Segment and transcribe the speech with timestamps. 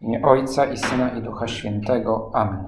[0.00, 2.30] Imię Ojca i Syna i Ducha Świętego.
[2.34, 2.64] Amen.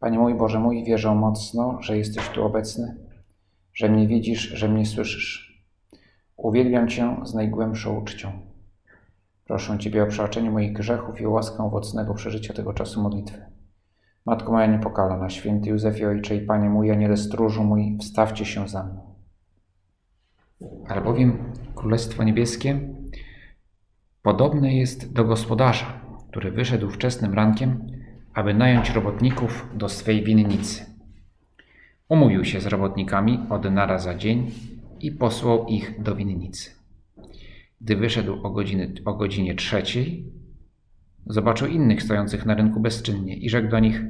[0.00, 2.96] Panie mój Boże mój, wierzę mocno, że jesteś tu obecny,
[3.74, 5.62] że mnie widzisz, że mnie słyszysz.
[6.36, 8.32] Uwielbiam Cię z najgłębszą uczcią.
[9.44, 13.42] Proszę Ciebie o przebaczenie moich grzechów i o łaskę owocnego przeżycia tego czasu modlitwy.
[14.26, 18.84] Matko moja niepokalana, święty Józefie Ojcze i Panie mój, Aniele stróżu mój, wstawcie się za
[18.84, 19.14] mną.
[20.88, 22.80] Albowiem Królestwo Niebieskie
[24.22, 27.86] podobne jest do gospodarza, który wyszedł wczesnym rankiem,
[28.34, 30.84] aby nająć robotników do swej winnicy.
[32.08, 34.50] Umówił się z robotnikami o denara za dzień
[35.00, 36.70] i posłał ich do winnicy.
[37.80, 40.32] Gdy wyszedł o, godziny, o godzinie trzeciej,
[41.26, 44.02] zobaczył innych stojących na rynku bezczynnie i rzekł do nich: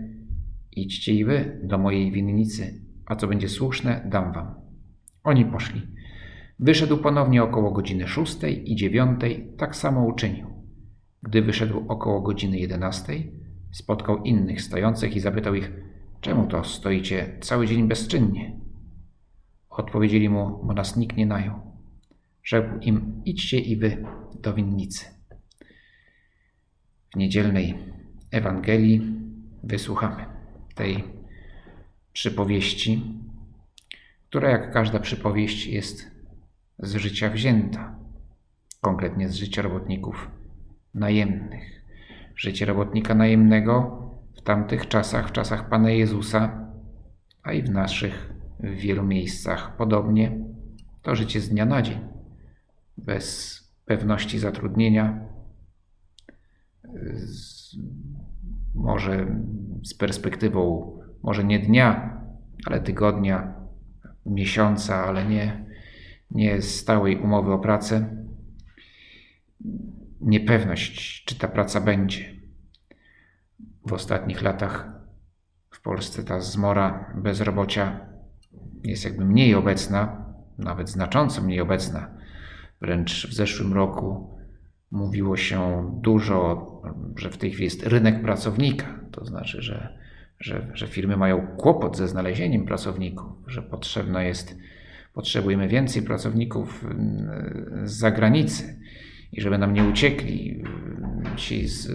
[0.73, 4.55] Idźcie i wy do mojej winnicy, a co będzie słuszne, dam wam.
[5.25, 5.83] Oni poszli.
[6.59, 10.58] Wyszedł ponownie około godziny szóstej i dziewiątej, tak samo uczynił.
[11.23, 13.33] Gdy wyszedł około godziny jedenastej,
[13.73, 15.73] spotkał innych stojących i zapytał ich,
[16.21, 18.61] czemu to stoicie cały dzień bezczynnie?
[19.71, 21.61] Odpowiedzieli mu, bo nas nikt nie najął.
[22.45, 24.05] Rzekł im, idźcie i wy
[24.41, 25.05] do winnicy.
[27.15, 27.75] W niedzielnej
[28.31, 29.03] Ewangelii
[29.63, 30.27] wysłuchamy
[30.75, 31.05] tej
[32.13, 33.03] przypowieści,
[34.29, 36.11] która jak każda przypowieść jest
[36.79, 37.99] z życia wzięta,
[38.81, 40.38] konkretnie z życia robotników
[40.99, 41.85] najemnych.
[42.37, 44.03] Życie robotnika najemnego
[44.37, 46.71] w tamtych czasach, w czasach Pana Jezusa,
[47.43, 50.39] a i w naszych w wielu miejscach podobnie,
[51.03, 51.99] to życie z dnia na dzień,
[52.97, 55.29] bez pewności zatrudnienia,
[57.15, 57.77] z,
[58.75, 59.27] może
[59.85, 62.21] z perspektywą, może nie dnia,
[62.67, 63.55] ale tygodnia,
[64.27, 65.67] miesiąca, ale nie,
[66.31, 68.18] nie stałej umowy o pracę.
[70.21, 72.25] Niepewność, czy ta praca będzie.
[73.87, 74.89] W ostatnich latach
[75.71, 78.01] w Polsce ta zmora bezrobocia
[78.85, 80.25] jest jakby mniej obecna,
[80.59, 82.11] nawet znacząco mniej obecna.
[82.81, 84.39] Wręcz w zeszłym roku
[84.91, 86.67] mówiło się dużo,
[87.17, 89.01] że w tej chwili jest rynek pracownika.
[89.11, 89.99] To znaczy, że,
[90.41, 94.59] że, że firmy mają kłopot ze znalezieniem pracowników, że potrzebna jest,
[95.15, 96.85] potrzebujemy więcej pracowników
[97.85, 98.78] z zagranicy
[99.33, 100.65] i żeby nam nie uciekli
[101.37, 101.91] ci z,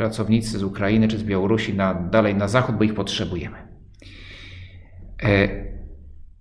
[0.00, 3.56] pracownicy z Ukrainy czy z Białorusi na, dalej na zachód, bo ich potrzebujemy.
[5.22, 5.48] E,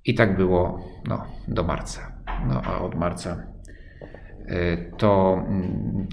[0.05, 2.11] I tak było no, do marca.
[2.47, 3.43] No a od marca
[4.47, 5.43] e, to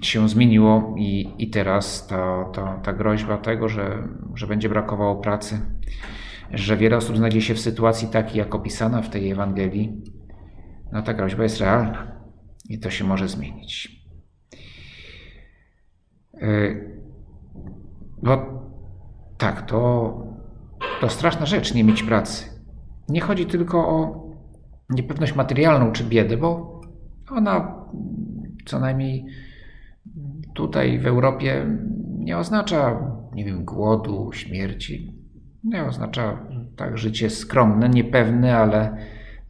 [0.03, 5.61] się zmieniło i, i teraz ta, ta, ta groźba tego, że, że będzie brakowało pracy,
[6.53, 10.03] że wiele osób znajdzie się w sytuacji takiej, jak opisana w tej Ewangelii,
[10.93, 12.16] no ta groźba jest realna
[12.69, 14.03] i to się może zmienić.
[18.23, 18.47] No
[19.39, 20.19] tak, to,
[21.01, 22.45] to straszna rzecz nie mieć pracy.
[23.09, 24.27] Nie chodzi tylko o
[24.91, 26.81] niepewność materialną czy biedę, bo
[27.31, 27.85] ona
[28.67, 29.27] co najmniej
[30.55, 31.67] tutaj w Europie
[32.19, 33.01] nie oznacza,
[33.35, 35.15] nie wiem, głodu, śmierci.
[35.65, 38.97] Nie oznacza tak życie skromne, niepewne, ale,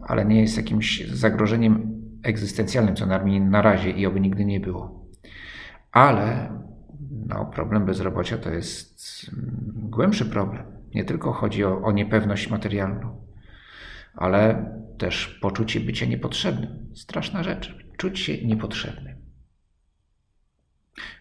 [0.01, 1.96] ale nie jest jakimś zagrożeniem
[2.27, 5.07] egzystencjalnym, co najmniej na razie i oby nigdy nie było.
[5.93, 6.51] Ale
[7.27, 9.01] no, problem bezrobocia to jest
[9.73, 10.65] głębszy problem.
[10.95, 13.27] Nie tylko chodzi o, o niepewność materialną,
[14.15, 16.87] ale też poczucie bycia niepotrzebnym.
[16.95, 17.87] Straszna rzecz.
[17.97, 19.17] Czuć się niepotrzebnym.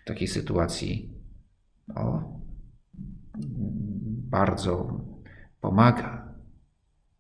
[0.04, 1.14] W takiej sytuacji
[1.88, 2.34] no,
[4.30, 5.02] bardzo
[5.62, 6.34] pomaga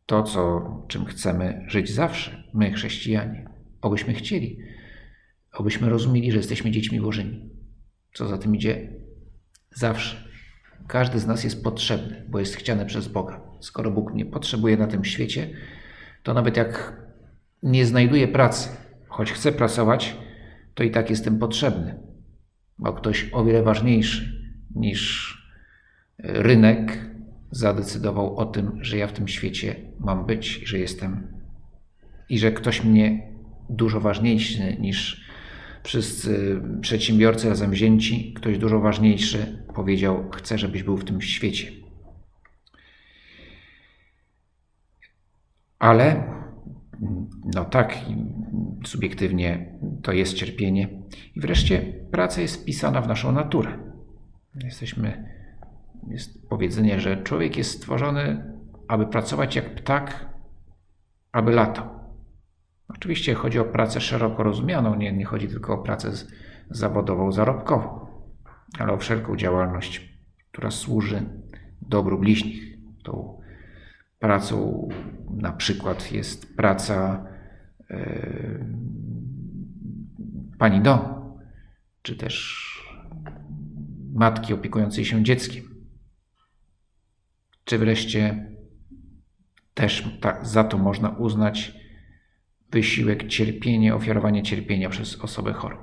[0.05, 3.54] to, co, czym chcemy żyć zawsze, my chrześcijanie.
[3.85, 4.59] Obyśmy chcieli,
[5.53, 7.49] obyśmy rozumieli, że jesteśmy dziećmi Bożymi.
[8.13, 8.93] Co za tym idzie?
[9.71, 10.23] Zawsze.
[10.87, 13.41] Każdy z nas jest potrzebny, bo jest chciany przez Boga.
[13.59, 15.49] Skoro Bóg mnie potrzebuje na tym świecie,
[16.23, 17.01] to nawet jak
[17.63, 18.69] nie znajduję pracy,
[19.07, 20.17] choć chcę pracować,
[20.73, 21.99] to i tak jestem potrzebny,
[22.77, 25.33] bo ktoś o wiele ważniejszy niż
[26.17, 27.09] rynek
[27.51, 31.27] zadecydował o tym, że ja w tym świecie mam być, że jestem
[32.29, 33.34] i że ktoś mnie
[33.69, 35.25] dużo ważniejszy niż
[35.83, 41.71] wszyscy przedsiębiorcy razem wzięci, ktoś dużo ważniejszy powiedział: Chcę, żebyś był w tym świecie.
[45.79, 46.23] Ale
[47.53, 47.97] no tak,
[48.85, 50.89] subiektywnie to jest cierpienie.
[51.35, 51.79] I wreszcie
[52.11, 53.77] praca jest wpisana w naszą naturę.
[54.63, 55.29] Jesteśmy,
[56.07, 58.53] jest powiedzenie, że człowiek jest stworzony,
[58.87, 60.29] aby pracować jak ptak,
[61.31, 61.94] aby latał.
[62.95, 66.11] Oczywiście chodzi o pracę szeroko rozumianą, nie, nie chodzi tylko o pracę
[66.69, 68.07] zawodową, zarobkową.
[68.79, 70.19] ale o wszelką działalność,
[70.51, 71.29] która służy
[71.81, 72.77] dobru bliźnich.
[73.03, 73.41] Tą
[74.19, 74.87] pracą
[75.29, 77.25] na przykład jest praca
[77.89, 78.65] yy,
[80.57, 81.37] pani domu,
[82.01, 82.65] czy też
[84.13, 85.63] matki opiekującej się dzieckiem.
[87.65, 88.51] Czy wreszcie
[89.73, 91.84] też ta, za to można uznać
[92.75, 95.77] wysiłek, cierpienie, ofiarowanie cierpienia przez osobę chorą.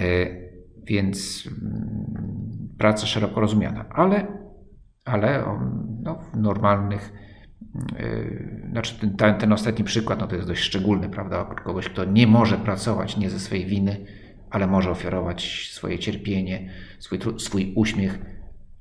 [0.00, 0.26] E,
[0.84, 4.26] więc mm, praca szeroko rozumiana, ale,
[5.04, 5.44] ale
[6.02, 7.12] no, w normalnych,
[7.98, 11.44] yy, znaczy ten, ten, ten, ostatni przykład no, to jest dość szczególny, prawda?
[11.44, 14.06] Kogoś, kto nie może pracować nie ze swojej winy,
[14.50, 18.39] ale może ofiarować swoje cierpienie, swój, swój uśmiech.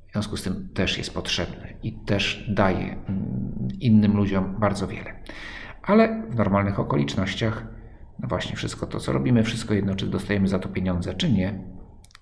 [0.09, 5.23] W związku z tym też jest potrzebny i też daje mm, innym ludziom bardzo wiele.
[5.83, 7.67] Ale w normalnych okolicznościach,
[8.19, 11.63] no właśnie wszystko to, co robimy, wszystko jedno, czy dostajemy za to pieniądze, czy nie,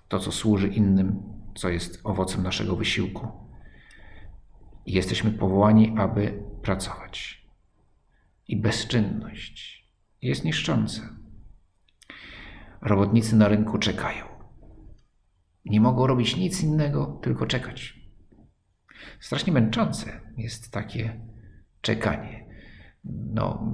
[0.08, 1.22] to, co służy innym,
[1.54, 3.28] co jest owocem naszego wysiłku.
[4.86, 7.46] Jesteśmy powołani, aby pracować.
[8.48, 9.84] I bezczynność
[10.22, 11.02] jest niszcząca.
[12.80, 14.27] Robotnicy na rynku czekają.
[15.70, 18.00] Nie mogą robić nic innego, tylko czekać.
[19.20, 21.20] Strasznie męczące jest takie
[21.80, 22.46] czekanie.
[23.34, 23.72] No,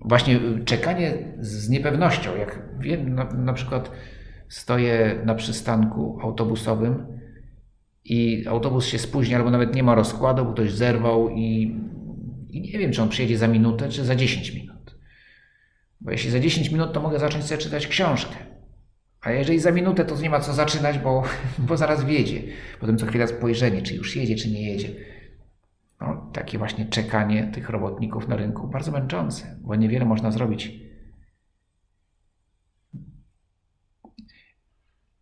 [0.00, 2.36] właśnie czekanie z niepewnością.
[2.36, 3.90] Jak wiem, na, na przykład
[4.48, 7.06] stoję na przystanku autobusowym
[8.04, 11.76] i autobus się spóźni, albo nawet nie ma rozkładu, bo ktoś zerwał i,
[12.48, 14.98] i nie wiem, czy on przyjedzie za minutę, czy za 10 minut.
[16.00, 18.45] Bo jeśli za 10 minut, to mogę zacząć sobie czytać książkę.
[19.26, 21.22] A jeżeli za minutę, to nie ma co zaczynać, bo,
[21.58, 22.42] bo zaraz wiedzie.
[22.80, 24.94] Potem co chwila spojrzenie, czy już jedzie, czy nie jedzie.
[26.00, 30.72] No, takie właśnie czekanie tych robotników na rynku bardzo męczące, bo niewiele można zrobić.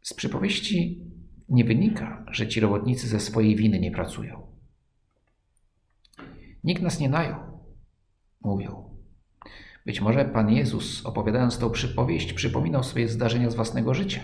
[0.02, 1.04] Z przypowieści
[1.48, 4.46] nie wynika, że ci robotnicy ze swojej winy nie pracują.
[6.64, 7.40] Nikt nas nie najął,
[8.40, 8.94] mówią.
[9.86, 14.20] Być może Pan Jezus, opowiadając tą przypowieść, przypominał sobie zdarzenia z własnego życia,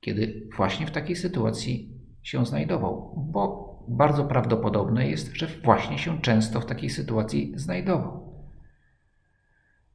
[0.00, 6.60] kiedy właśnie w takiej sytuacji się znajdował, bo bardzo prawdopodobne jest, że właśnie się często
[6.60, 8.34] w takiej sytuacji znajdował.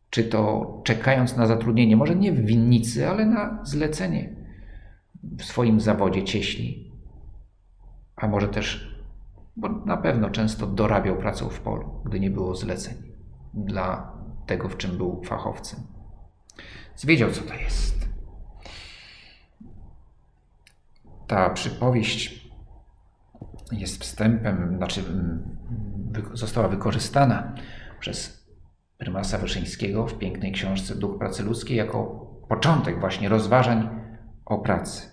[0.09, 4.35] Czy to czekając na zatrudnienie, może nie w winnicy, ale na zlecenie
[5.23, 6.91] w swoim zawodzie cieśli,
[8.15, 8.95] a może też,
[9.55, 12.95] bo na pewno często dorabiał pracę w polu, gdy nie było zleceń
[13.53, 14.18] dla
[14.49, 15.79] tego, w czym był fachowcem.
[16.95, 18.09] Zwiedział, co to jest.
[21.27, 22.49] Ta przypowieść
[23.71, 25.03] jest wstępem, znaczy
[26.33, 27.55] została wykorzystana
[27.99, 28.49] przez
[28.97, 32.05] prymasa Wyszyńskiego w pięknej książce Duch Pracy Ludzkiej jako
[32.49, 33.89] początek właśnie rozważań
[34.45, 35.11] o pracy.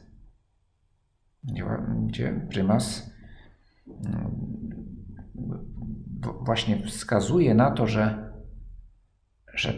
[2.07, 3.11] Gdzie prymas
[6.41, 8.26] właśnie wskazuje na to, że
[9.57, 9.75] że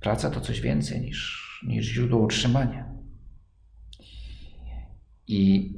[0.00, 2.96] praca to coś więcej niż, niż źródło utrzymania.
[5.28, 5.72] I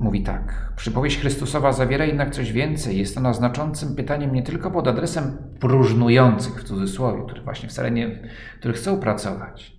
[0.00, 2.98] mówi tak: Przypowieść Chrystusowa zawiera jednak coś więcej.
[2.98, 8.28] Jest ona znaczącym pytaniem nie tylko pod adresem próżnujących w cudzysłowie, którzy właśnie wcale nie,
[8.58, 9.76] którzy chcą pracować.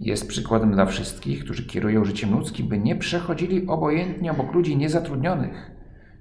[0.00, 5.70] Jest przykładem dla wszystkich, którzy kierują życiem ludzkim, by nie przechodzili obojętnie obok ludzi niezatrudnionych,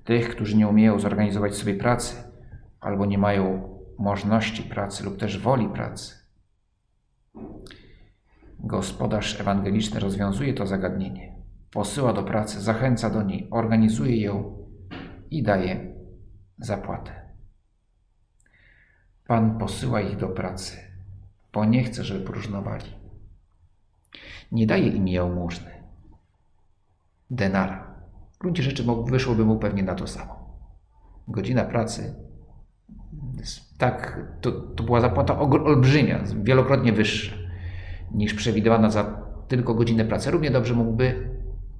[0.04, 2.16] tych, którzy nie umieją zorganizować sobie pracy
[2.80, 6.16] albo nie mają możności pracy lub też woli pracy.
[8.60, 11.36] Gospodarz ewangeliczny rozwiązuje to zagadnienie.
[11.72, 14.58] Posyła do pracy, zachęca do niej, organizuje ją
[15.32, 15.96] i daje
[16.58, 17.12] zapłatę.
[19.28, 20.78] Pan posyła ich do pracy,
[21.54, 22.86] bo nie chce, żeby próżnowali.
[24.52, 25.72] Nie daje im jałmużny,
[27.30, 27.96] denara.
[28.32, 30.60] W gruncie rzeczy wyszłoby mu pewnie na to samo.
[31.28, 32.29] Godzina pracy
[33.78, 37.36] tak, to, to była zapłata olbrzymia, wielokrotnie wyższa
[38.12, 40.32] niż przewidywana za tylko godzinę pracy.
[40.32, 41.30] Równie dobrze mógłby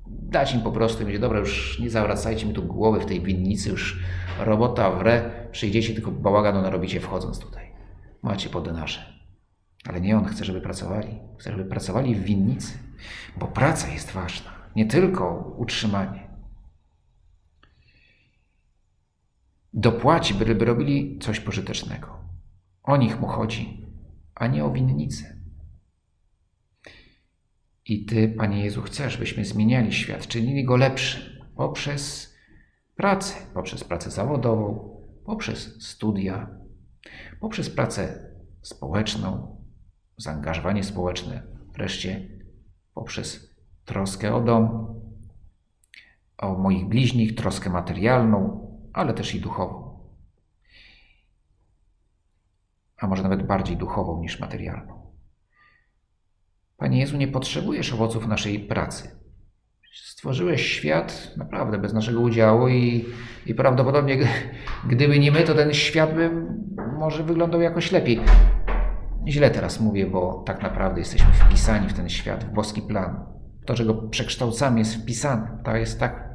[0.08, 3.22] dać im po prostu i mówić, dobra, już nie zawracajcie mi tu głowy w tej
[3.22, 4.04] winnicy, już
[4.40, 7.72] robota wre, przyjdziecie, tylko bałaganu narobicie wchodząc tutaj.
[8.22, 9.00] Macie po denarze.
[9.86, 11.20] Ale nie on chce, żeby pracowali.
[11.38, 12.78] Chce, żeby pracowali w winnicy,
[13.38, 16.29] bo praca jest ważna, nie tylko utrzymanie.
[19.74, 22.18] Dopłaci, byleby robili coś pożytecznego.
[22.84, 23.86] O nich mu chodzi,
[24.36, 25.40] a nie o winnice.
[27.86, 31.22] I Ty, Panie Jezu, chcesz, byśmy zmieniali świat, czynili go lepszym
[31.56, 32.36] poprzez
[32.96, 36.50] pracę, poprzez pracę zawodową, poprzez studia,
[37.40, 39.58] poprzez pracę społeczną,
[40.18, 42.30] zaangażowanie społeczne wreszcie
[42.94, 44.88] poprzez troskę o dom,
[46.38, 50.00] o moich bliźnich, troskę materialną, ale też i duchową.
[52.98, 55.00] A może nawet bardziej duchową niż materialną.
[56.78, 59.20] Panie Jezu, nie potrzebujesz owoców naszej pracy.
[59.94, 63.06] Stworzyłeś świat naprawdę bez naszego udziału i,
[63.46, 64.18] i prawdopodobnie
[64.90, 66.32] gdyby nie my, to ten świat by
[67.00, 68.20] może wyglądał jakoś lepiej.
[69.28, 73.26] Źle teraz mówię, bo tak naprawdę jesteśmy wpisani w ten świat, w boski plan.
[73.66, 75.58] To, czego przekształcamy, jest wpisane.
[75.64, 76.29] To jest tak,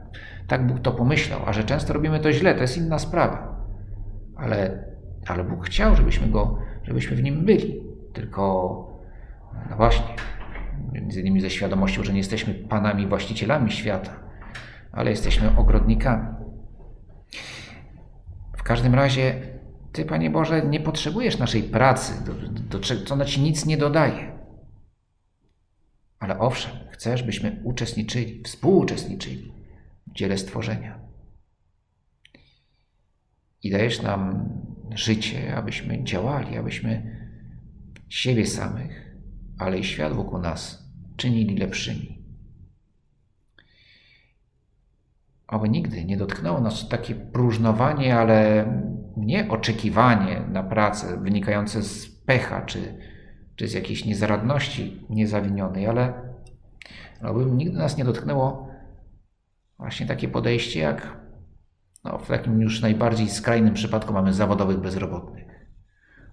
[0.47, 3.65] tak Bóg to pomyślał, a że często robimy to źle, to jest inna sprawa.
[4.37, 4.85] Ale,
[5.27, 7.81] ale Bóg chciał, żebyśmy, go, żebyśmy w nim byli.
[8.13, 8.43] Tylko,
[9.71, 10.07] no właśnie,
[10.93, 14.11] między innymi ze świadomością, że nie jesteśmy panami, właścicielami świata,
[14.93, 16.27] ale jesteśmy ogrodnikami.
[18.57, 19.35] W każdym razie
[19.93, 24.35] ty, Panie Boże, nie potrzebujesz naszej pracy, do, do, do, ona Ci nic nie dodaje.
[26.19, 29.54] Ale owszem, chcesz, byśmy uczestniczyli, współuczestniczyli
[30.07, 31.01] dziele stworzenia.
[33.63, 34.49] I dajesz nam
[34.95, 37.17] życie, abyśmy działali, abyśmy
[38.09, 39.17] siebie samych,
[39.59, 42.25] ale i świat wokół nas czynili lepszymi.
[45.49, 48.67] Oby nigdy nie dotknęło nas takie próżnowanie, ale
[49.17, 52.99] nie oczekiwanie na pracę wynikające z pecha czy,
[53.57, 56.13] czy z jakiejś niezaradności niezawinionej, ale
[57.21, 58.74] aby nigdy nas nie dotknęło
[59.79, 61.17] właśnie takie podejście, jak
[62.05, 65.45] no, w takim już najbardziej skrajnym przypadku mamy zawodowych bezrobotnych.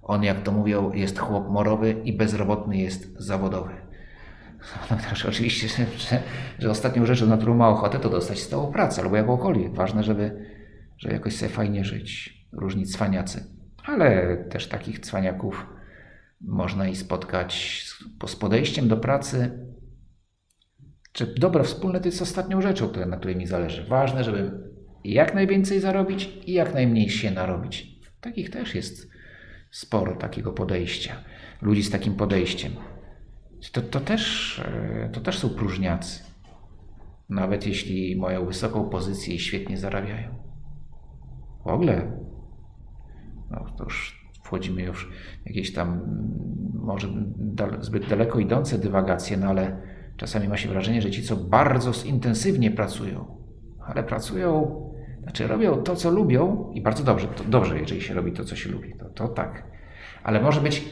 [0.01, 3.73] On, jak to mówią, jest chłop morowy i bezrobotny jest zawodowy.
[4.91, 6.21] No oczywiście, że,
[6.59, 9.73] że ostatnią rzeczą, na którą ma ochotę, to dostać stałą pracę albo jakąkolwiek.
[9.73, 10.45] Ważne, żeby,
[10.97, 13.45] żeby jakoś sobie fajnie żyć różni cwaniacy.
[13.83, 15.67] Ale też takich cwaniaków
[16.41, 19.65] można i spotkać z, z podejściem do pracy.
[21.11, 23.83] Czy dobro wspólne to jest ostatnią rzeczą, na której mi zależy.
[23.83, 24.51] Ważne, żeby
[25.03, 27.99] jak najwięcej zarobić i jak najmniej się narobić.
[28.21, 29.11] Takich też jest
[29.71, 31.15] sporo takiego podejścia.
[31.61, 32.71] Ludzi z takim podejściem.
[33.71, 36.23] To, to, też, e, to też są próżniacy.
[37.29, 40.35] Nawet jeśli mają wysoką pozycję i świetnie zarabiają.
[41.63, 42.11] W ogóle
[43.51, 45.11] no, to już wchodzimy już
[45.43, 46.01] w jakieś tam
[46.73, 47.07] może
[47.79, 49.81] zbyt daleko idące dywagacje, no ale
[50.17, 53.37] czasami ma się wrażenie, że ci, co bardzo intensywnie pracują,
[53.85, 54.81] ale pracują,
[55.23, 58.55] znaczy robią to, co lubią i bardzo dobrze, to dobrze, jeżeli się robi to, co
[58.55, 59.63] się lubi, to, to tak.
[60.23, 60.85] Ale może być,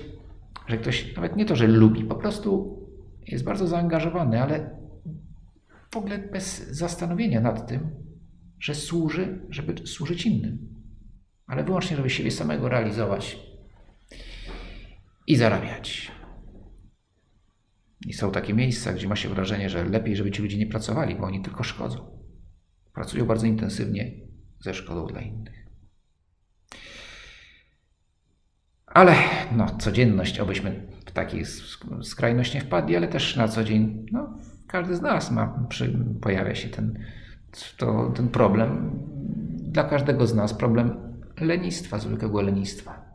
[0.68, 2.80] że ktoś nawet nie to, że lubi, po prostu
[3.28, 4.70] jest bardzo zaangażowany, ale
[5.92, 7.90] w ogóle bez zastanowienia nad tym,
[8.60, 10.80] że służy, żeby służyć innym
[11.50, 13.40] ale wyłącznie, żeby siebie samego realizować
[15.28, 16.12] i zarabiać.
[18.06, 21.16] I są takie miejsca, gdzie ma się wrażenie, że lepiej, żeby ci ludzie nie pracowali,
[21.16, 22.20] bo oni tylko szkodzą.
[22.94, 24.12] Pracują bardzo intensywnie
[24.60, 25.66] ze szkodą dla innych.
[28.86, 29.16] Ale
[29.52, 31.44] no, codzienność, obyśmy w takiej
[32.02, 34.38] skrajność nie wpadli, ale też na co dzień, no,
[34.68, 37.00] każdy z nas ma, przy, pojawia się ten,
[37.78, 39.00] to, ten problem.
[39.58, 40.96] Dla każdego z nas problem
[41.42, 43.14] lenistwa, zwykłego lenistwa.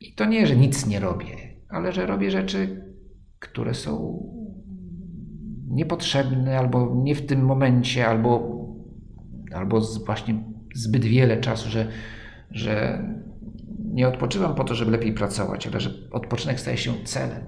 [0.00, 1.36] I to nie, że nic nie robię,
[1.68, 2.87] ale że robię rzeczy,
[3.38, 4.22] które są
[5.68, 8.58] niepotrzebne, albo nie w tym momencie, albo,
[9.54, 11.88] albo właśnie zbyt wiele czasu, że,
[12.50, 13.04] że
[13.78, 17.44] nie odpoczywam po to, żeby lepiej pracować, ale że odpoczynek staje się celem.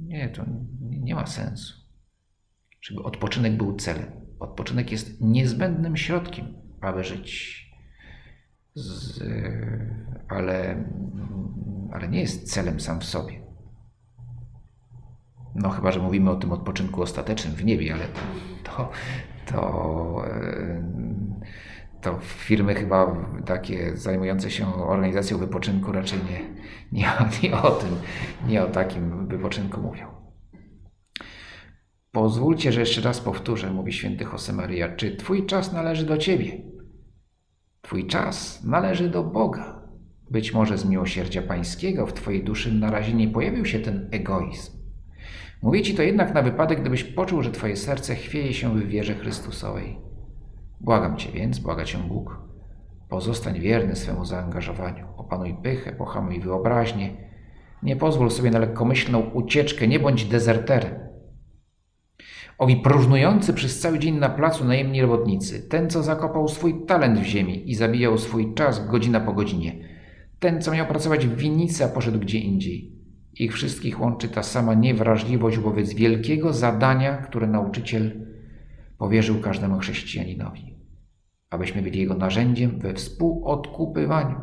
[0.00, 0.44] Nie, to
[0.80, 1.74] nie ma sensu.
[2.80, 4.06] Żeby odpoczynek był celem.
[4.38, 6.46] Odpoczynek jest niezbędnym środkiem,
[6.80, 7.62] aby żyć
[8.74, 9.22] z,
[10.28, 10.84] ale,
[11.92, 13.41] ale nie jest celem sam w sobie.
[15.54, 18.04] No chyba, że mówimy o tym odpoczynku ostatecznym w niebie, ale
[18.64, 18.90] to,
[19.46, 20.22] to,
[22.00, 23.16] to firmy chyba
[23.46, 26.40] takie zajmujące się organizacją wypoczynku raczej nie,
[26.92, 27.08] nie,
[27.42, 27.90] nie o tym,
[28.46, 30.06] nie o takim wypoczynku mówią.
[32.12, 36.62] Pozwólcie, że jeszcze raz powtórzę, mówi święty Josemaria, czy Twój czas należy do Ciebie?
[37.82, 39.82] Twój czas należy do Boga.
[40.30, 44.81] Być może z miłosierdzia Pańskiego w Twojej duszy na razie nie pojawił się ten egoizm.
[45.62, 49.14] Mówię Ci to jednak na wypadek, gdybyś poczuł, że Twoje serce chwieje się w wierze
[49.14, 49.98] Chrystusowej.
[50.80, 52.42] Błagam Cię więc, błaga Cię Bóg,
[53.08, 57.10] pozostań wierny swemu zaangażowaniu, opanuj pychę, pohamuj wyobraźnię,
[57.82, 60.94] nie pozwól sobie na lekkomyślną ucieczkę, nie bądź dezerterem.
[62.58, 67.24] Owi próżnujący przez cały dzień na placu najemni robotnicy, ten, co zakopał swój talent w
[67.24, 69.88] ziemi i zabijał swój czas godzina po godzinie,
[70.38, 72.91] ten, co miał pracować w winnicy, a poszedł gdzie indziej.
[73.34, 78.26] Ich wszystkich łączy ta sama niewrażliwość wobec wielkiego zadania, które nauczyciel
[78.98, 80.76] powierzył każdemu chrześcijaninowi,
[81.50, 84.36] abyśmy byli jego narzędziem we współodkupywaniu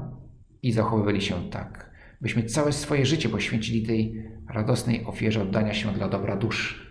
[0.64, 1.92] i zachowywali się tak,
[2.22, 6.90] byśmy całe swoje życie poświęcili tej radosnej ofierze oddania się dla dobra dusz.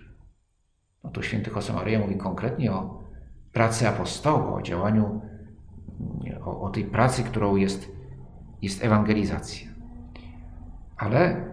[1.04, 3.02] No tu święty Josemaria mówi konkretnie o
[3.52, 5.20] pracy apostoła, o działaniu,
[6.44, 7.92] o, o tej pracy, którą jest,
[8.62, 9.68] jest ewangelizacja.
[10.96, 11.47] Ale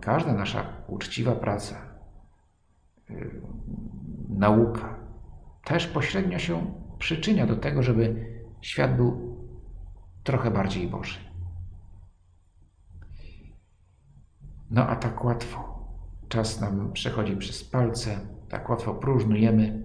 [0.00, 1.76] każda nasza uczciwa praca,
[3.10, 3.42] yy,
[4.28, 4.98] nauka,
[5.64, 9.38] też pośrednio się przyczynia do tego, żeby świat był
[10.24, 11.18] trochę bardziej Boży.
[14.70, 15.78] No a tak łatwo
[16.28, 19.82] czas nam przechodzi przez palce, tak łatwo próżnujemy,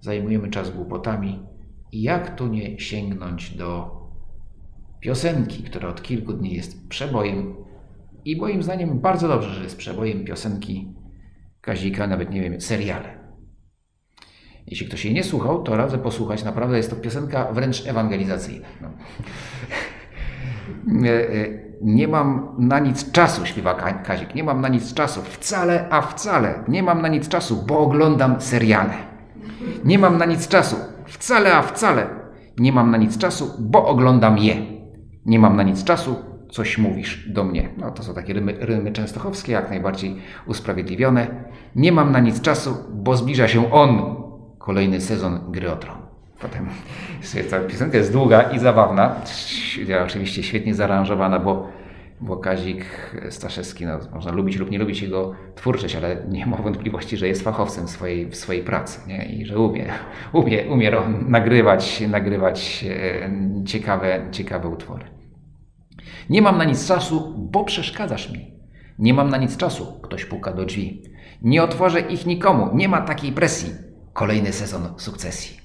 [0.00, 1.46] zajmujemy czas głupotami.
[1.92, 4.00] I jak tu nie sięgnąć do
[5.00, 7.54] piosenki, która od kilku dni jest przebojem
[8.24, 10.94] i moim zdaniem bardzo dobrze, że jest przebojem piosenki
[11.60, 13.22] Kazika, nawet nie wiem, seriale.
[14.66, 16.44] Jeśli ktoś jej nie słuchał, to radzę posłuchać.
[16.44, 18.66] Naprawdę jest to piosenka wręcz ewangelizacyjna.
[18.80, 18.88] No.
[21.82, 24.34] Nie mam na nic czasu, śpiewa Kazik.
[24.34, 25.22] Nie mam na nic czasu.
[25.22, 26.64] Wcale, a wcale.
[26.68, 28.94] Nie mam na nic czasu, bo oglądam seriale.
[29.84, 30.76] Nie mam na nic czasu.
[31.06, 32.06] Wcale, a wcale.
[32.58, 34.56] Nie mam na nic czasu, bo oglądam je.
[35.26, 36.16] Nie mam na nic czasu,
[36.52, 37.68] coś mówisz do mnie.
[37.76, 40.16] No to są takie rymy, rymy częstochowskie, jak najbardziej
[40.46, 41.26] usprawiedliwione.
[41.76, 44.16] Nie mam na nic czasu, bo zbliża się on,
[44.58, 45.96] kolejny sezon Gry o Tron.
[46.40, 46.68] Potem
[47.50, 49.14] ta piosenka jest długa i zabawna.
[50.04, 51.68] Oczywiście świetnie zaaranżowana, bo,
[52.20, 52.84] bo Kazik
[53.30, 57.42] Staszewski, no, można lubić lub nie lubić jego twórczość, ale nie ma wątpliwości, że jest
[57.42, 59.24] fachowcem w swojej, w swojej pracy nie?
[59.24, 59.86] i że umie,
[60.32, 60.92] umie, umie
[61.28, 65.21] nagrywać, nagrywać e, ciekawe, ciekawe utwory.
[66.30, 68.54] Nie mam na nic czasu, bo przeszkadzasz mi.
[68.98, 71.02] Nie mam na nic czasu, ktoś puka do drzwi.
[71.42, 73.72] Nie otworzę ich nikomu, nie ma takiej presji.
[74.12, 75.60] Kolejny sezon sukcesji.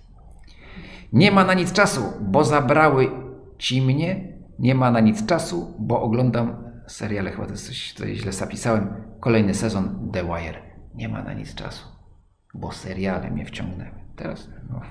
[1.14, 3.12] Nie ma na nic czasu, bo zabrały
[3.58, 4.38] ci mnie.
[4.60, 7.32] Nie ma na nic czasu, bo oglądam seriale.
[7.32, 8.94] Chyba to coś, to źle zapisałem.
[9.20, 10.62] Kolejny sezon The Wire.
[10.96, 11.88] Nie ma na nic czasu,
[12.54, 13.92] bo seriale mnie wciągnęły.
[14.16, 14.82] Teraz, no,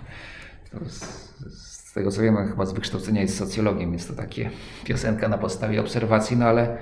[0.89, 1.01] z,
[1.41, 3.93] z, tego co wiem, chyba z wykształcenia jest socjologiem.
[3.93, 4.51] Jest to takie
[4.85, 6.79] piosenka na podstawie obserwacji, no ale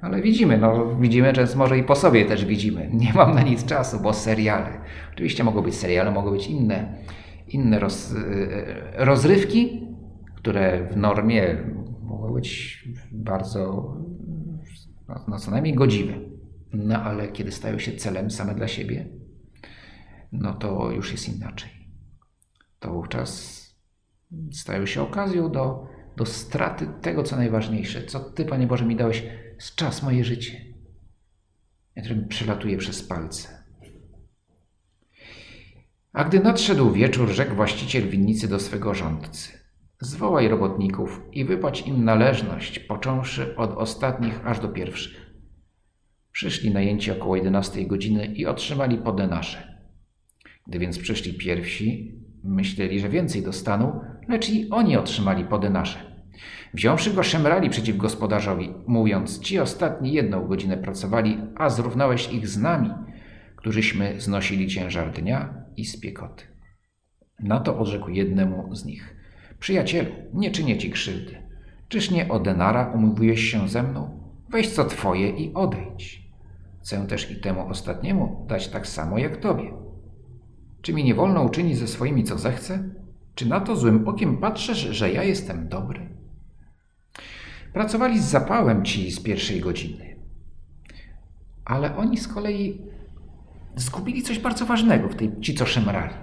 [0.00, 2.90] ale widzimy, no widzimy, że może i po sobie też widzimy.
[3.02, 4.80] Nie mam na nic czasu, bo seriale.
[5.12, 6.98] Oczywiście mogą być seriale, mogą być inne,
[7.48, 9.86] inne roz, e, rozrywki,
[10.34, 11.56] które w normie
[12.02, 13.94] mogą być bardzo,
[15.08, 16.14] no, no co najmniej godziwe.
[16.72, 19.06] No ale kiedy stają się celem same dla siebie,
[20.32, 21.70] no to już jest inaczej.
[22.78, 23.65] To wówczas
[24.52, 25.86] stają się okazją do,
[26.16, 28.02] do straty tego, co najważniejsze.
[28.02, 29.22] Co Ty, Panie Boże, mi dałeś
[29.58, 30.60] z czas moje życie,
[32.02, 33.64] które mi przelatuje przez palce.
[36.12, 39.58] A gdy nadszedł wieczór, rzekł właściciel winnicy do swego rządcy:
[40.00, 45.26] Zwołaj robotników i wypłać im należność, począwszy od ostatnich aż do pierwszych.
[46.32, 49.76] Przyszli najęci około 11 godziny i otrzymali po denarze.
[50.66, 55.98] Gdy więc przyszli pierwsi, myśleli, że więcej dostaną, lecz i oni otrzymali po denarze.
[56.74, 62.58] Wziąwszy go, szemrali przeciw gospodarzowi, mówiąc: Ci ostatni jedną godzinę pracowali, a zrównałeś ich z
[62.58, 62.90] nami,
[63.56, 66.44] którzyśmy znosili ciężar dnia i spiekoty.
[67.40, 69.16] Na to odrzekł jednemu z nich:
[69.58, 71.42] Przyjacielu, nie czynię ci krzywdy.
[71.88, 74.20] Czyż nie o denara umówiłeś się ze mną?
[74.50, 76.26] Weź co twoje i odejdź.
[76.80, 79.72] Chcę też i temu ostatniemu dać tak samo jak tobie.
[80.82, 82.90] Czy mi nie wolno uczynić ze swoimi, co zechcę?
[83.36, 86.08] Czy na to złym okiem patrzysz, że ja jestem dobry?
[87.72, 90.16] Pracowali z zapałem ci z pierwszej godziny.
[91.64, 92.82] Ale oni z kolei
[93.76, 96.14] zgubili coś bardzo ważnego w tej ci, co szemrali.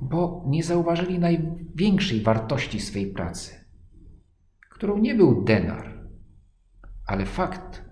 [0.00, 3.64] Bo nie zauważyli największej wartości swej pracy,
[4.70, 6.08] którą nie był denar,
[7.06, 7.84] ale fakt,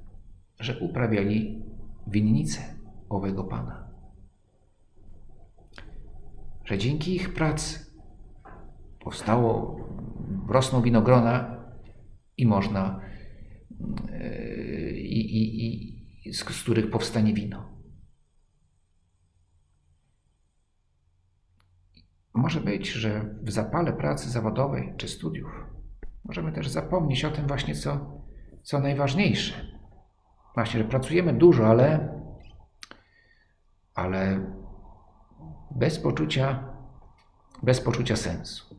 [0.61, 1.62] że uprawiali
[2.07, 2.61] winnicę
[3.09, 3.82] owego Pana.
[6.64, 7.87] Że dzięki ich pracy
[9.01, 9.81] powstało
[10.48, 11.64] rosną winogrona
[12.37, 13.01] i można,
[14.94, 17.72] i, i, i, z, z których powstanie wino.
[22.35, 25.51] Może być, że w zapale pracy zawodowej czy studiów
[26.25, 28.22] możemy też zapomnieć o tym właśnie, co,
[28.62, 29.66] co najważniejsze.
[30.55, 32.18] Właśnie, że pracujemy dużo, ale,
[33.94, 34.51] ale
[35.76, 36.68] bez poczucia,
[37.62, 38.76] bez poczucia sensu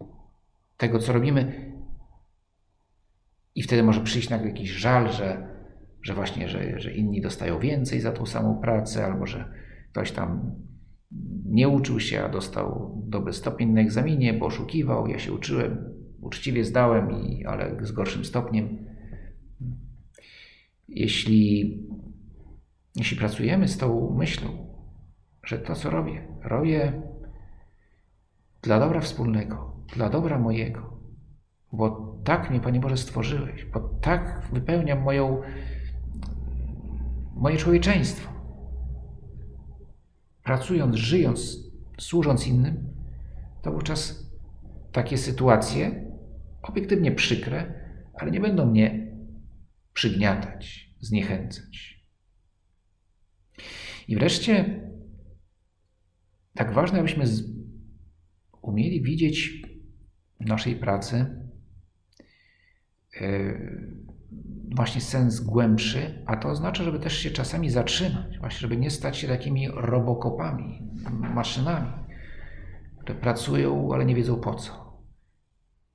[0.78, 1.72] tego, co robimy.
[3.56, 5.48] I wtedy może przyjść nagle jakiś żal, że,
[6.02, 9.54] że właśnie, że, że inni dostają więcej za tą samą pracę, albo że
[9.92, 10.56] ktoś tam
[11.46, 15.08] nie uczył się, a dostał dobry stopień na egzaminie, bo oszukiwał.
[15.08, 18.86] Ja się uczyłem, uczciwie zdałem, i, ale z gorszym stopniem.
[20.88, 21.80] Jeśli,
[22.96, 24.50] jeśli pracujemy z tą myślą,
[25.46, 27.02] że to, co robię, robię
[28.62, 31.00] dla dobra wspólnego, dla dobra mojego,
[31.72, 35.42] bo tak mnie, Panie Boże, stworzyłeś, bo tak wypełniam moją,
[37.36, 38.34] moje człowieczeństwo.
[40.44, 41.58] Pracując, żyjąc,
[42.00, 42.94] służąc innym,
[43.62, 44.30] to wówczas
[44.92, 46.12] takie sytuacje,
[46.62, 47.74] obiektywnie przykre,
[48.14, 49.14] ale nie będą mnie
[49.94, 52.04] przygniatać, zniechęcać.
[54.08, 54.82] I wreszcie,
[56.56, 57.26] tak ważne, abyśmy
[58.62, 59.64] umieli widzieć
[60.40, 61.26] w naszej pracy
[63.22, 63.54] e,
[64.76, 69.18] właśnie sens głębszy, a to oznacza, żeby też się czasami zatrzymać, właśnie żeby nie stać
[69.18, 70.82] się takimi robokopami,
[71.34, 71.92] maszynami,
[72.98, 74.84] które pracują, ale nie wiedzą po co.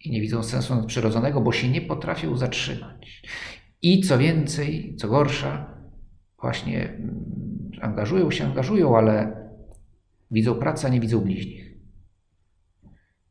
[0.04, 3.22] I nie widzą sensu nadprzyrodzonego, bo się nie potrafią zatrzymać.
[3.82, 5.78] I co więcej, co gorsza,
[6.40, 9.37] właśnie mm, angażują się, angażują, ale
[10.30, 11.68] widzą pracę, a nie widzą bliźnich.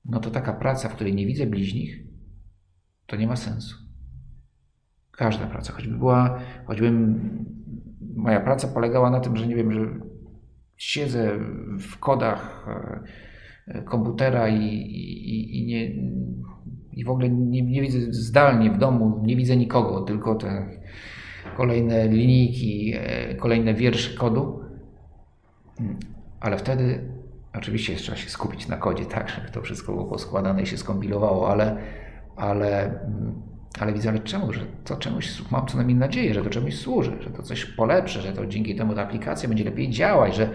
[0.06, 2.04] No to taka praca, w której nie widzę bliźnich,
[3.06, 3.76] to nie ma sensu.
[5.12, 7.20] Każda praca, choćby była, choćbym
[8.16, 9.80] moja praca polegała na tym, że nie wiem, że
[10.78, 11.40] siedzę
[11.80, 12.68] w kodach
[13.68, 15.92] e, komputera i, i, i nie,
[16.94, 20.80] i w ogóle nie, nie, widzę zdalnie w domu, nie widzę nikogo, tylko te
[21.58, 24.60] kolejne linijki, e, kolejne wiersze kodu.
[26.40, 27.12] Ale wtedy
[27.54, 31.52] oczywiście trzeba się skupić na kodzie, tak, żeby to wszystko było poskładane i się skompilowało,
[31.52, 31.78] ale,
[32.36, 33.00] ale,
[33.80, 37.18] ale widzę, ale czemu, że to czemuś, mam co najmniej nadzieję, że to czemuś służy,
[37.20, 40.50] że to coś polepszy, że to dzięki temu ta aplikacja będzie lepiej działać, że,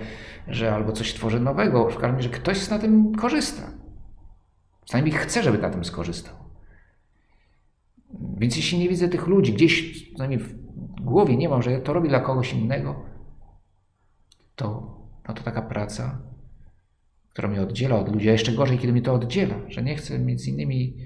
[0.49, 3.63] że albo coś tworzy nowego, w każdym razie, że ktoś na tym korzysta.
[4.85, 6.35] Przynajmniej chcę, żeby na tym skorzystał.
[8.39, 10.55] Więc jeśli nie widzę tych ludzi, gdzieś przynajmniej w
[11.01, 13.03] głowie nie mam, że to robi dla kogoś innego,
[14.57, 14.97] to,
[15.29, 16.23] no to taka praca,
[17.29, 20.19] która mnie oddziela od ludzi, a jeszcze gorzej, kiedy mnie to oddziela, że nie chcę
[20.19, 20.97] mieć z innymi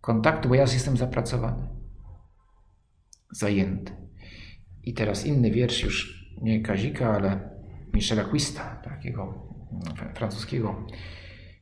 [0.00, 1.68] kontaktu, bo ja jestem zapracowany,
[3.30, 3.92] zajęty.
[4.82, 7.50] I teraz inny wiersz już nie Kazika, ale
[7.94, 9.48] Michela Quista, takiego
[10.14, 10.86] francuskiego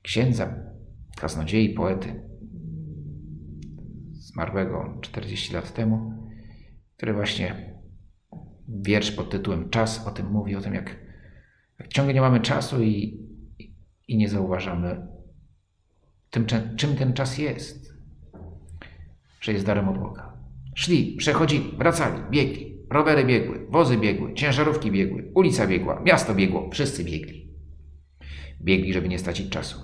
[0.03, 0.55] księdza,
[1.16, 2.23] kaznodziei, poety,
[4.12, 6.12] zmarłego 40 lat temu,
[6.97, 7.75] który właśnie
[8.68, 11.01] wiersz pod tytułem Czas o tym mówi, o tym jak
[11.92, 13.20] ciągle nie mamy czasu i,
[14.09, 15.07] i nie zauważamy,
[16.31, 17.92] tym, czym ten czas jest,
[19.40, 20.33] że jest darem od Boga.
[20.74, 27.05] Szli, przechodzili, wracali, biegli, rowery biegły, wozy biegły, ciężarówki biegły, ulica biegła, miasto biegło, wszyscy
[27.05, 27.52] biegli.
[28.61, 29.81] Biegli, żeby nie stracić czasu.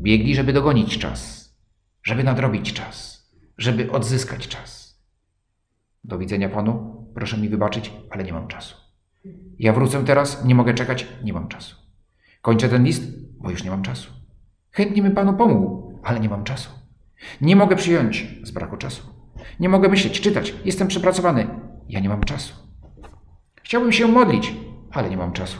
[0.00, 1.52] Biegli, żeby dogonić czas,
[2.02, 5.02] żeby nadrobić czas, żeby odzyskać czas.
[6.04, 8.87] Do widzenia panu, proszę mi wybaczyć, ale nie mam czasu.
[9.58, 11.76] Ja wrócę teraz, nie mogę czekać, nie mam czasu.
[12.42, 13.02] Kończę ten list,
[13.40, 14.10] bo już nie mam czasu.
[14.70, 16.70] Chętnie bym panu pomógł, ale nie mam czasu.
[17.40, 19.02] Nie mogę przyjąć z braku czasu.
[19.60, 21.46] Nie mogę myśleć, czytać, jestem przepracowany.
[21.88, 22.54] Ja nie mam czasu.
[23.62, 24.54] Chciałbym się modlić,
[24.90, 25.58] ale nie mam czasu.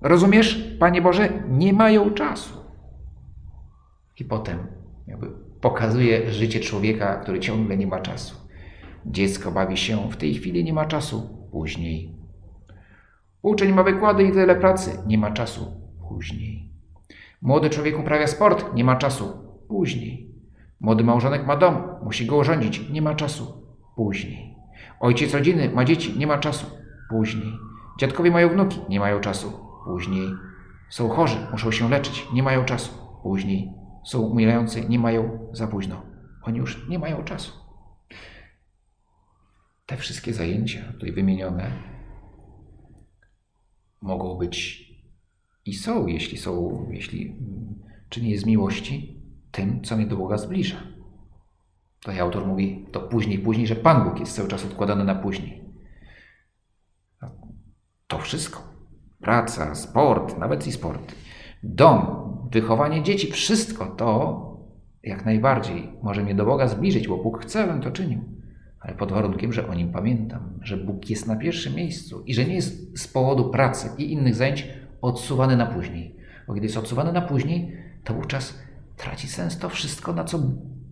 [0.00, 2.54] Rozumiesz, Panie Boże, nie mają czasu.
[4.20, 4.58] I potem
[5.06, 8.36] jakby pokazuje życie człowieka, który ciągle nie ma czasu.
[9.06, 12.21] Dziecko bawi się, w tej chwili nie ma czasu, później.
[13.42, 15.66] Uczeń ma wykłady i tyle pracy, nie ma czasu,
[16.08, 16.72] później.
[17.42, 19.32] Młody człowiek uprawia sport, nie ma czasu,
[19.68, 20.34] później.
[20.80, 24.56] Młody małżonek ma dom, musi go urządzić, nie ma czasu, później.
[25.00, 26.66] Ojciec rodziny ma dzieci, nie ma czasu,
[27.10, 27.52] później.
[27.98, 29.52] Dziadkowie mają wnuki, nie mają czasu,
[29.84, 30.28] później.
[30.90, 33.72] Są chorzy, muszą się leczyć, nie mają czasu, później.
[34.04, 35.48] Są umierający, nie mają.
[35.52, 36.02] Za późno.
[36.42, 37.52] Oni już nie mają czasu.
[39.86, 41.91] Te wszystkie zajęcia tutaj wymienione
[44.02, 44.82] mogą być
[45.64, 47.36] i są, jeśli są, jeśli
[48.08, 50.76] czynię je z miłości, tym, co mnie do Boga zbliża.
[52.00, 55.64] Tutaj autor mówi to później, później, że Pan Bóg jest cały czas odkładany na później.
[58.06, 58.62] To wszystko.
[59.20, 61.14] Praca, sport, nawet i sport.
[61.62, 64.42] Dom, wychowanie dzieci, wszystko to
[65.02, 68.31] jak najbardziej może mnie do Boga zbliżyć, bo Bóg chce, abym to czynił.
[68.82, 72.44] Ale pod warunkiem, że o nim pamiętam, że Bóg jest na pierwszym miejscu i że
[72.44, 74.68] nie jest z powodu pracy i innych zajęć
[75.02, 76.16] odsuwany na później.
[76.46, 78.58] Bo kiedy jest odsuwany na później, to wówczas
[78.96, 80.38] traci sens to wszystko, na co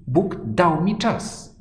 [0.07, 1.57] Bóg dał mi czas.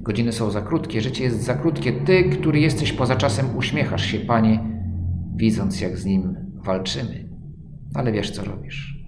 [0.00, 1.92] Godziny są za krótkie, życie jest za krótkie.
[1.92, 4.60] Ty, który jesteś poza czasem, uśmiechasz się, Panie,
[5.36, 7.28] widząc, jak z nim walczymy.
[7.94, 9.04] Ale wiesz, co robisz.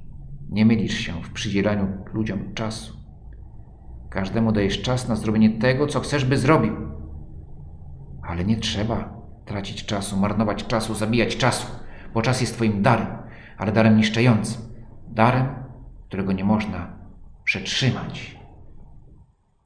[0.51, 3.02] Nie mylisz się w przydzielaniu ludziom czasu.
[4.13, 6.77] Każdemu dajesz czas na zrobienie tego, co chcesz, by zrobił.
[8.23, 11.67] Ale nie trzeba tracić czasu, marnować czasu, zabijać czasu,
[12.15, 13.07] bo czas jest Twoim darem,
[13.59, 14.63] ale darem niszczającym.
[15.09, 15.47] Darem,
[16.09, 16.97] którego nie można
[17.45, 18.37] przetrzymać.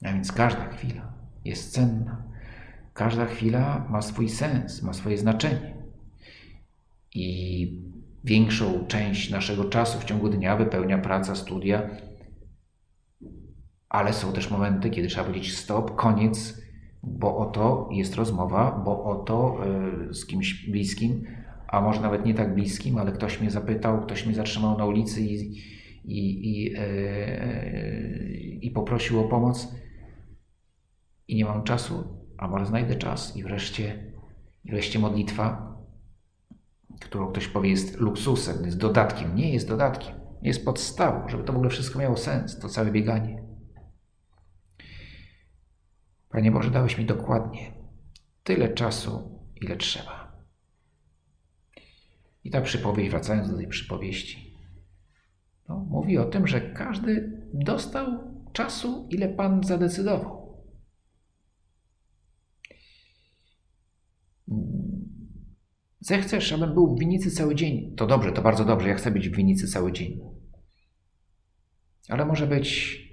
[0.04, 1.12] A więc każda chwila
[1.44, 2.22] jest cenna.
[2.94, 5.74] Każda chwila ma swój sens, ma swoje znaczenie.
[7.14, 7.82] I
[8.24, 11.82] większą część naszego czasu w ciągu dnia wypełnia praca, studia,
[13.96, 16.62] ale są też momenty, kiedy trzeba powiedzieć stop, koniec,
[17.02, 19.58] bo oto jest rozmowa, bo oto
[20.10, 21.24] y, z kimś bliskim,
[21.68, 25.20] a może nawet nie tak bliskim, ale ktoś mnie zapytał, ktoś mnie zatrzymał na ulicy
[25.20, 25.58] i,
[26.04, 29.74] i, i, yy, i poprosił o pomoc
[31.28, 32.04] i nie mam czasu,
[32.38, 34.12] a może znajdę czas i wreszcie,
[34.64, 35.76] i wreszcie modlitwa,
[37.00, 39.36] którą ktoś powie jest luksusem, jest dodatkiem.
[39.36, 43.45] Nie jest dodatkiem, jest podstawą, żeby to w ogóle wszystko miało sens, to całe bieganie.
[46.28, 47.72] Panie Boże, dałeś mi dokładnie
[48.42, 50.36] tyle czasu, ile trzeba.
[52.44, 54.56] I ta przypowieść, wracając do tej przypowieści,
[55.68, 58.06] no, mówi o tym, że każdy dostał
[58.52, 60.46] czasu, ile Pan zadecydował.
[66.00, 67.96] Zechcesz, abym był w winnicy cały dzień.
[67.96, 68.88] To dobrze, to bardzo dobrze.
[68.88, 70.20] Ja chcę być w winnicy cały dzień.
[72.08, 73.05] Ale może być.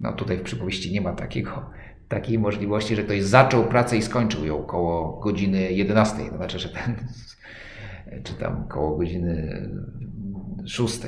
[0.00, 1.70] No tutaj w przypowieści nie ma takiego,
[2.08, 6.30] takiej możliwości, że ktoś zaczął pracę i skończył ją koło godziny 11.
[6.30, 6.96] To znaczy, że ten,
[8.24, 9.68] czy tam koło godziny
[10.66, 11.00] 6.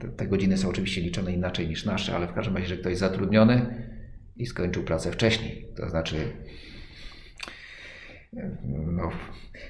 [0.00, 2.96] Te, te godziny są oczywiście liczone inaczej niż nasze, ale w każdym razie, że ktoś
[2.96, 3.84] zatrudniony
[4.36, 5.68] i skończył pracę wcześniej.
[5.76, 6.16] To znaczy,
[8.86, 9.10] no,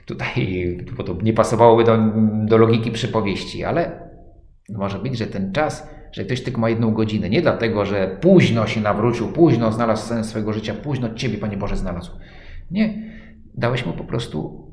[0.06, 1.98] tutaj bo to nie pasowałoby do,
[2.44, 4.08] do logiki przypowieści, ale
[4.68, 8.66] może być, że ten czas, że ktoś tylko ma jedną godzinę, nie dlatego, że późno
[8.66, 12.10] się nawrócił, późno znalazł sens swojego życia, późno Ciebie, Panie Boże, znalazł.
[12.70, 13.12] Nie,
[13.54, 14.68] dałeś mu po prostu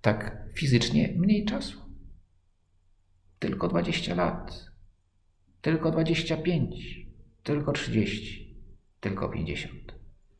[0.00, 1.80] tak fizycznie mniej czasu.
[3.38, 4.70] Tylko 20 lat,
[5.60, 7.06] tylko 25,
[7.42, 8.56] tylko 30,
[9.00, 9.74] tylko 50,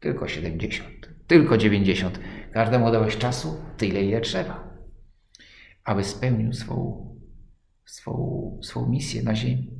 [0.00, 2.20] tylko 70 tylko 90.
[2.52, 4.78] Każdemu dałeś czasu tyle, ile trzeba,
[5.84, 7.06] aby spełnił swą,
[7.84, 9.79] swą, swą misję na ziemi.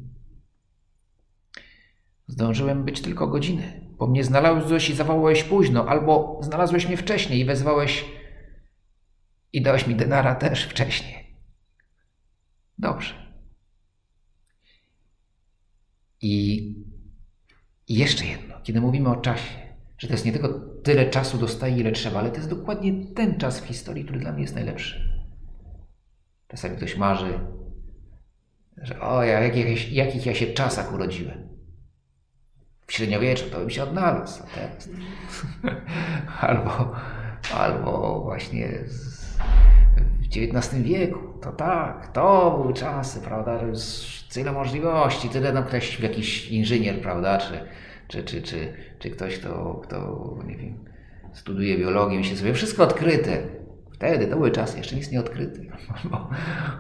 [2.31, 7.45] Zdążyłem być tylko godziny, bo mnie znalazłeś i zawołałeś późno, albo znalazłeś mnie wcześniej i
[7.45, 8.05] wezwałeś
[9.53, 11.37] i dałeś mi denara też wcześniej.
[12.79, 13.15] Dobrze.
[16.21, 16.75] I
[17.89, 19.55] jeszcze jedno, kiedy mówimy o czasie,
[19.99, 20.49] że to jest nie tylko
[20.83, 24.33] tyle czasu dostaje, ile trzeba, ale to jest dokładnie ten czas w historii, który dla
[24.33, 25.25] mnie jest najlepszy.
[26.49, 27.41] Czasami ktoś marzy,
[28.77, 31.50] że o, ja, jakich, jakich ja się czasach urodziłem.
[32.91, 34.89] W średniowieczu to bym się odnalazł, teraz.
[36.41, 36.93] albo,
[37.55, 39.37] albo właśnie z,
[40.21, 41.19] w XIX wieku.
[41.41, 43.61] To tak, to były czasy, prawda?
[44.33, 47.39] Tyle możliwości, tyle nam ktoś, jakiś inżynier, prawda?
[47.39, 47.61] Czy,
[48.09, 50.85] czy, czy, czy, czy ktoś, kto, kto nie wiem,
[51.33, 53.60] studiuje biologię, myśli sobie, wszystko odkryte.
[54.01, 55.61] Wtedy to były czasy, jeszcze nic nie odkryte.
[56.03, 56.31] Albo,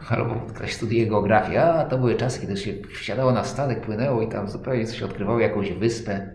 [0.09, 4.29] albo ktoś studiuje geografię, a to były czasy, kiedy się wsiadało na statek, płynęło i
[4.29, 6.31] tam zupełnie coś odkrywało, jakąś wyspę.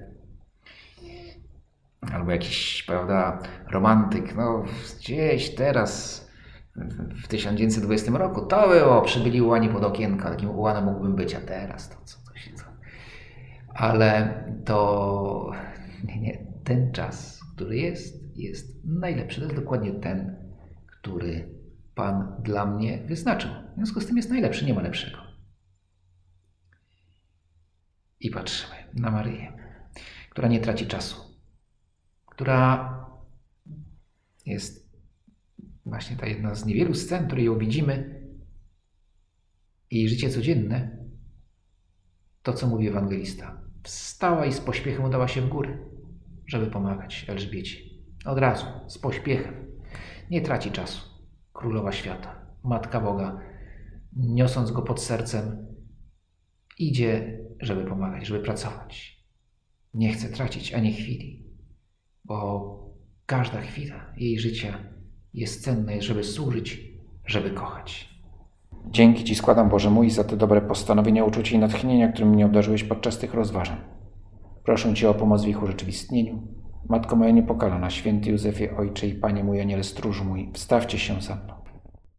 [2.13, 3.39] Albo jakiś, prawda,
[3.71, 4.63] romantyk, no
[4.99, 6.25] gdzieś teraz
[7.23, 11.89] w 1920 roku to było, przybyli ułani pod okienka, takim ułanem mógłbym być, a teraz
[11.89, 12.65] to co, to się co
[13.75, 15.51] ale to
[16.03, 19.41] nie, nie, ten czas, który jest, jest najlepszy.
[19.41, 20.35] To jest dokładnie ten,
[21.05, 21.49] który
[21.95, 23.51] Pan dla mnie wyznaczył.
[23.51, 25.17] W związku z tym jest najlepszy, nie ma lepszego.
[28.19, 29.53] I patrzymy na Maryję,
[30.29, 31.15] która nie traci czasu,
[32.25, 32.89] która
[34.45, 34.89] jest
[35.85, 38.21] właśnie ta jedna z niewielu scen, które ją widzimy,
[39.91, 40.97] jej życie codzienne,
[42.43, 43.61] to co mówi ewangelista.
[43.83, 45.79] Wstała i z pośpiechem udała się w góry,
[46.47, 47.79] żeby pomagać Elżbiecie.
[48.25, 49.64] Od razu, z pośpiechem.
[50.31, 51.09] Nie traci czasu.
[51.53, 53.39] Królowa świata, Matka Boga,
[54.13, 55.65] niosąc go pod sercem,
[56.79, 59.25] idzie, żeby pomagać, żeby pracować.
[59.93, 61.45] Nie chce tracić ani chwili,
[62.25, 62.75] bo
[63.25, 64.77] każda chwila jej życia
[65.33, 66.81] jest cenna, żeby służyć,
[67.25, 68.15] żeby kochać.
[68.91, 72.83] Dzięki Ci składam, Boże mój, za te dobre postanowienia, uczucie i natchnienia, którym mnie obdarzyłeś
[72.83, 73.77] podczas tych rozważań.
[74.63, 76.47] Proszę Cię o pomoc w ich urzeczywistnieniu.
[76.89, 81.35] Matko moja niepokalana, święty Józefie, Ojcze i Panie mój, Aniele stróż mój, wstawcie się za
[81.35, 81.64] mną.